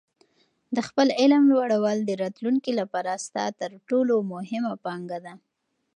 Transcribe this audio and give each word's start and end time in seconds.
د 0.75 0.77
خپل 0.87 1.07
علم 1.19 1.43
لوړول 1.53 1.97
د 2.03 2.11
راتلونکي 2.23 2.71
لپاره 2.79 3.21
ستا 3.25 3.45
تر 3.59 3.71
ټولو 3.89 4.15
مهمه 4.33 4.73
پانګه 4.85 5.19
ده. 5.25 5.33